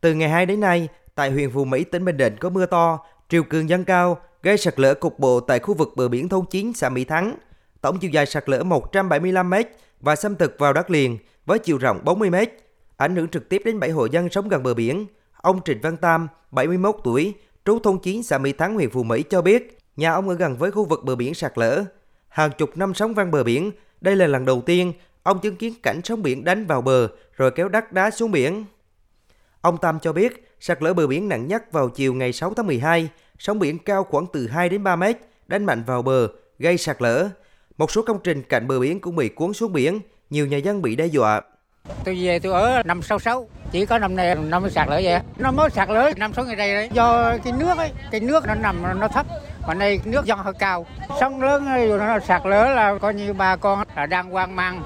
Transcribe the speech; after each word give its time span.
Từ 0.00 0.14
ngày 0.14 0.28
2 0.28 0.46
đến 0.46 0.60
nay, 0.60 0.88
tại 1.14 1.30
huyện 1.30 1.50
Phú 1.50 1.64
Mỹ, 1.64 1.84
tỉnh 1.84 2.04
Bình 2.04 2.16
Định 2.16 2.36
có 2.40 2.50
mưa 2.50 2.66
to, 2.66 2.98
triều 3.28 3.42
cường 3.42 3.68
dâng 3.68 3.84
cao, 3.84 4.18
gây 4.42 4.58
sạt 4.58 4.80
lở 4.80 4.94
cục 4.94 5.18
bộ 5.18 5.40
tại 5.40 5.58
khu 5.58 5.74
vực 5.74 5.92
bờ 5.96 6.08
biển 6.08 6.28
thôn 6.28 6.44
Chín, 6.50 6.72
xã 6.74 6.88
Mỹ 6.88 7.04
Thắng. 7.04 7.36
Tổng 7.80 7.98
chiều 7.98 8.10
dài 8.10 8.26
sạt 8.26 8.48
lở 8.48 8.62
175 8.62 9.50
m 9.50 9.54
và 10.00 10.16
xâm 10.16 10.36
thực 10.36 10.58
vào 10.58 10.72
đất 10.72 10.90
liền 10.90 11.18
với 11.46 11.58
chiều 11.58 11.78
rộng 11.78 12.00
40 12.04 12.30
m, 12.30 12.34
ảnh 12.96 13.16
hưởng 13.16 13.28
trực 13.28 13.48
tiếp 13.48 13.62
đến 13.64 13.80
7 13.80 13.90
hộ 13.90 14.06
dân 14.06 14.28
sống 14.28 14.48
gần 14.48 14.62
bờ 14.62 14.74
biển. 14.74 15.06
Ông 15.36 15.60
Trịnh 15.64 15.80
Văn 15.80 15.96
Tam, 15.96 16.28
71 16.50 16.96
tuổi, 17.04 17.34
trú 17.64 17.78
thôn 17.78 17.98
Chín, 17.98 18.22
xã 18.22 18.38
Mỹ 18.38 18.52
Thắng, 18.52 18.74
huyện 18.74 18.90
Phú 18.90 19.02
Mỹ 19.02 19.24
cho 19.30 19.42
biết, 19.42 19.78
nhà 19.96 20.12
ông 20.12 20.28
ở 20.28 20.34
gần 20.34 20.56
với 20.56 20.70
khu 20.70 20.84
vực 20.84 21.04
bờ 21.04 21.16
biển 21.16 21.34
sạt 21.34 21.58
lở. 21.58 21.84
Hàng 22.28 22.50
chục 22.58 22.76
năm 22.76 22.94
sống 22.94 23.14
ven 23.14 23.30
bờ 23.30 23.44
biển, 23.44 23.70
đây 24.00 24.16
là 24.16 24.26
lần 24.26 24.44
đầu 24.44 24.62
tiên 24.66 24.92
ông 25.22 25.38
chứng 25.40 25.56
kiến 25.56 25.74
cảnh 25.82 26.00
sóng 26.04 26.22
biển 26.22 26.44
đánh 26.44 26.66
vào 26.66 26.82
bờ 26.82 27.08
rồi 27.36 27.50
kéo 27.50 27.68
đất 27.68 27.92
đá 27.92 28.10
xuống 28.10 28.32
biển. 28.32 28.64
Ông 29.62 29.78
Tam 29.78 30.00
cho 30.00 30.12
biết, 30.12 30.56
sạt 30.60 30.82
lở 30.82 30.94
bờ 30.94 31.06
biển 31.06 31.28
nặng 31.28 31.48
nhất 31.48 31.72
vào 31.72 31.88
chiều 31.88 32.14
ngày 32.14 32.32
6 32.32 32.54
tháng 32.54 32.66
12, 32.66 33.08
sóng 33.38 33.58
biển 33.58 33.78
cao 33.78 34.04
khoảng 34.04 34.26
từ 34.32 34.48
2 34.48 34.68
đến 34.68 34.84
3 34.84 34.96
mét, 34.96 35.16
đánh 35.46 35.64
mạnh 35.64 35.82
vào 35.86 36.02
bờ, 36.02 36.28
gây 36.58 36.78
sạt 36.78 37.02
lở. 37.02 37.28
Một 37.78 37.90
số 37.90 38.02
công 38.02 38.18
trình 38.24 38.42
cạnh 38.42 38.68
bờ 38.68 38.80
biển 38.80 39.00
cũng 39.00 39.16
bị 39.16 39.28
cuốn 39.28 39.52
xuống 39.52 39.72
biển, 39.72 40.00
nhiều 40.30 40.46
nhà 40.46 40.56
dân 40.56 40.82
bị 40.82 40.96
đe 40.96 41.06
dọa. 41.06 41.40
Tôi 42.04 42.18
về 42.22 42.38
tôi 42.38 42.52
ở 42.52 42.82
năm 42.82 43.02
66, 43.02 43.48
chỉ 43.70 43.86
có 43.86 43.98
năm 43.98 44.16
nay 44.16 44.34
năm 44.34 44.62
mới 44.62 44.70
sạt 44.70 44.88
lở 44.88 45.00
vậy. 45.04 45.20
Nó 45.38 45.50
mới 45.50 45.70
sạt 45.70 45.88
lở 45.88 46.10
năm 46.16 46.32
số 46.34 46.44
ngày 46.44 46.56
đây 46.56 46.74
đấy. 46.74 46.88
Do 46.92 47.36
cái 47.44 47.52
nước 47.52 47.78
ấy, 47.78 47.90
cái 48.10 48.20
nước 48.20 48.46
nó 48.46 48.54
nằm 48.54 49.00
nó 49.00 49.08
thấp, 49.08 49.26
mà 49.66 49.74
nay 49.74 50.00
nước 50.04 50.24
dâng 50.24 50.38
hơi 50.38 50.54
cao. 50.58 50.86
Sóng 51.20 51.42
lớn 51.42 51.66
rồi 51.66 51.98
nó 51.98 52.18
sạt 52.20 52.42
lở 52.44 52.74
là 52.74 52.98
coi 52.98 53.14
như 53.14 53.32
bà 53.32 53.56
con 53.56 53.84
là 53.96 54.06
đang 54.06 54.30
hoang 54.30 54.56
mang. 54.56 54.82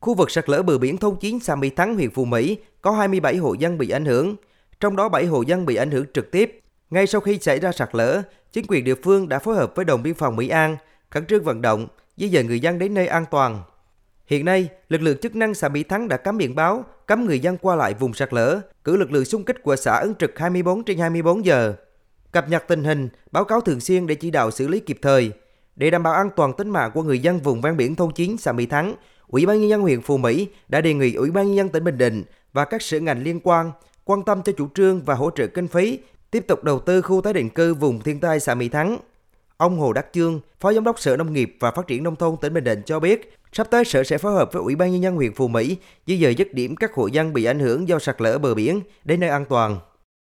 Khu 0.00 0.14
vực 0.14 0.30
sạt 0.30 0.48
lở 0.48 0.62
bờ 0.62 0.78
biển 0.78 0.96
thôn 0.96 1.16
Chín 1.20 1.40
xã 1.40 1.54
Mỹ 1.54 1.70
Thắng 1.70 1.94
huyện 1.94 2.10
Phú 2.10 2.24
Mỹ 2.24 2.58
có 2.82 2.90
27 2.90 3.36
hộ 3.36 3.54
dân 3.54 3.78
bị 3.78 3.90
ảnh 3.90 4.04
hưởng, 4.04 4.36
trong 4.80 4.96
đó 4.96 5.08
7 5.08 5.26
hộ 5.26 5.42
dân 5.42 5.66
bị 5.66 5.76
ảnh 5.76 5.90
hưởng 5.90 6.04
trực 6.14 6.30
tiếp. 6.30 6.60
Ngay 6.90 7.06
sau 7.06 7.20
khi 7.20 7.38
xảy 7.38 7.60
ra 7.60 7.72
sạt 7.72 7.88
lở, 7.92 8.22
chính 8.52 8.64
quyền 8.68 8.84
địa 8.84 8.94
phương 8.94 9.28
đã 9.28 9.38
phối 9.38 9.56
hợp 9.56 9.72
với 9.74 9.84
đồn 9.84 10.02
biên 10.02 10.14
phòng 10.14 10.36
Mỹ 10.36 10.48
An 10.48 10.76
khẩn 11.10 11.26
trương 11.26 11.44
vận 11.44 11.62
động 11.62 11.86
di 12.16 12.28
dời 12.28 12.44
người 12.44 12.60
dân 12.60 12.78
đến 12.78 12.94
nơi 12.94 13.06
an 13.06 13.24
toàn. 13.30 13.62
Hiện 14.26 14.44
nay, 14.44 14.68
lực 14.88 15.02
lượng 15.02 15.18
chức 15.18 15.36
năng 15.36 15.54
xã 15.54 15.68
Mỹ 15.68 15.82
Thắng 15.82 16.08
đã 16.08 16.16
cắm 16.16 16.38
biển 16.38 16.54
báo, 16.54 16.84
cấm 17.06 17.24
người 17.24 17.40
dân 17.40 17.56
qua 17.58 17.76
lại 17.76 17.94
vùng 17.94 18.14
sạt 18.14 18.32
lở, 18.32 18.60
cử 18.84 18.96
lực 18.96 19.12
lượng 19.12 19.24
xung 19.24 19.44
kích 19.44 19.62
của 19.62 19.76
xã 19.76 19.98
ứng 19.98 20.14
trực 20.14 20.38
24 20.38 20.84
trên 20.84 20.98
24 20.98 21.44
giờ. 21.44 21.74
Cập 22.32 22.48
nhật 22.48 22.64
tình 22.68 22.84
hình, 22.84 23.08
báo 23.32 23.44
cáo 23.44 23.60
thường 23.60 23.80
xuyên 23.80 24.06
để 24.06 24.14
chỉ 24.14 24.30
đạo 24.30 24.50
xử 24.50 24.68
lý 24.68 24.80
kịp 24.80 24.98
thời. 25.02 25.32
Để 25.76 25.90
đảm 25.90 26.02
bảo 26.02 26.12
an 26.12 26.30
toàn 26.36 26.52
tính 26.52 26.70
mạng 26.70 26.90
của 26.94 27.02
người 27.02 27.18
dân 27.18 27.38
vùng 27.38 27.60
ven 27.60 27.76
biển 27.76 27.94
thôn 27.94 28.12
Chín, 28.12 28.36
xã 28.38 28.52
Mỹ 28.52 28.66
Thắng, 28.66 28.94
Ủy 29.28 29.46
ban 29.46 29.60
nhân 29.60 29.70
dân 29.70 29.80
huyện 29.80 30.02
Phú 30.02 30.16
Mỹ 30.16 30.48
đã 30.68 30.80
đề 30.80 30.94
nghị 30.94 31.14
Ủy 31.14 31.30
ban 31.30 31.46
nhân 31.46 31.56
dân 31.56 31.68
tỉnh 31.68 31.84
Bình 31.84 31.98
Định 31.98 32.24
và 32.52 32.64
các 32.64 32.82
sở 32.82 33.00
ngành 33.00 33.22
liên 33.22 33.40
quan 33.42 33.72
quan 34.04 34.22
tâm 34.22 34.42
cho 34.42 34.52
chủ 34.52 34.68
trương 34.74 35.02
và 35.02 35.14
hỗ 35.14 35.30
trợ 35.30 35.46
kinh 35.46 35.68
phí 35.68 35.98
tiếp 36.30 36.44
tục 36.46 36.64
đầu 36.64 36.80
tư 36.80 37.02
khu 37.02 37.20
tái 37.20 37.32
định 37.32 37.50
cư 37.50 37.74
vùng 37.74 38.00
thiên 38.00 38.20
tai 38.20 38.40
xã 38.40 38.54
Mỹ 38.54 38.68
Thắng. 38.68 38.98
Ông 39.56 39.78
Hồ 39.78 39.92
Đắc 39.92 40.06
Chương, 40.12 40.40
Phó 40.60 40.72
Giám 40.72 40.84
đốc 40.84 41.00
Sở 41.00 41.16
Nông 41.16 41.32
nghiệp 41.32 41.56
và 41.60 41.70
Phát 41.70 41.86
triển 41.86 42.02
Nông 42.02 42.16
thôn 42.16 42.36
tỉnh 42.40 42.54
Bình 42.54 42.64
Định 42.64 42.82
cho 42.86 43.00
biết, 43.00 43.34
sắp 43.52 43.66
tới 43.70 43.84
Sở 43.84 44.04
sẽ 44.04 44.18
phối 44.18 44.32
hợp 44.32 44.52
với 44.52 44.62
Ủy 44.62 44.76
ban 44.76 44.92
Nhân 44.92 45.02
dân 45.02 45.14
huyện 45.14 45.34
Phú 45.34 45.48
Mỹ 45.48 45.76
di 46.06 46.22
dời 46.22 46.34
dứt 46.34 46.54
điểm 46.54 46.76
các 46.76 46.94
hộ 46.94 47.06
dân 47.06 47.32
bị 47.32 47.44
ảnh 47.44 47.58
hưởng 47.58 47.88
do 47.88 47.98
sạt 47.98 48.20
lở 48.20 48.38
bờ 48.38 48.54
biển 48.54 48.80
đến 49.04 49.20
nơi 49.20 49.30
an 49.30 49.44
toàn. 49.44 49.78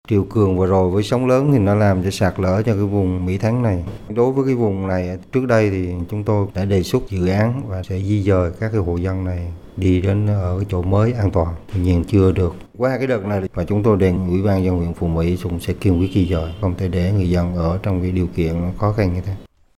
Triều 0.09 0.23
cường 0.23 0.57
vừa 0.57 0.67
rồi 0.67 0.89
với 0.89 1.03
sóng 1.03 1.27
lớn 1.27 1.49
thì 1.51 1.59
nó 1.59 1.75
làm 1.75 2.03
cho 2.03 2.09
sạt 2.11 2.39
lở 2.39 2.61
cho 2.61 2.73
cái 2.73 2.83
vùng 2.83 3.25
Mỹ 3.25 3.37
Thắng 3.37 3.63
này. 3.63 3.83
Đối 4.09 4.31
với 4.31 4.45
cái 4.45 4.55
vùng 4.55 4.87
này 4.87 5.17
trước 5.31 5.45
đây 5.45 5.69
thì 5.69 5.89
chúng 6.09 6.23
tôi 6.23 6.47
đã 6.53 6.65
đề 6.65 6.83
xuất 6.83 7.09
dự 7.09 7.27
án 7.27 7.61
và 7.67 7.83
sẽ 7.83 7.99
di 7.99 8.23
dời 8.23 8.51
các 8.59 8.69
cái 8.71 8.81
hộ 8.81 8.97
dân 8.97 9.23
này 9.23 9.53
đi 9.77 10.01
đến 10.01 10.27
ở 10.27 10.57
cái 10.59 10.65
chỗ 10.69 10.81
mới 10.81 11.13
an 11.13 11.31
toàn. 11.31 11.55
Tuy 11.73 11.81
nhiên 11.81 12.03
chưa 12.07 12.31
được. 12.31 12.55
Qua 12.77 12.97
cái 12.97 13.07
đợt 13.07 13.25
này 13.25 13.41
và 13.53 13.63
chúng 13.63 13.83
tôi 13.83 13.97
đề 13.97 14.11
nghị 14.11 14.31
Ủy 14.31 14.41
ban 14.41 14.63
dân 14.63 14.77
huyện 14.77 14.93
Phú 14.93 15.07
Mỹ 15.07 15.37
cũng 15.43 15.59
sẽ 15.59 15.73
kiên 15.73 15.99
quyết 15.99 16.11
di 16.13 16.27
dời, 16.27 16.51
không 16.61 16.75
thể 16.77 16.87
để 16.87 17.11
người 17.11 17.29
dân 17.29 17.55
ở 17.55 17.79
trong 17.83 18.01
cái 18.01 18.11
điều 18.11 18.27
kiện 18.35 18.53
khó 18.77 18.91
khăn 18.91 19.13
như 19.13 19.21
thế. 19.21 19.33